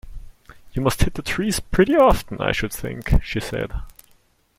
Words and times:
‘You 0.73 0.81
must 0.81 1.03
hit 1.03 1.13
the 1.13 1.21
trees 1.21 1.59
pretty 1.59 1.95
often, 1.95 2.41
I 2.41 2.53
should 2.53 2.73
think,’ 2.73 3.21
she 3.21 3.39
said. 3.39 3.69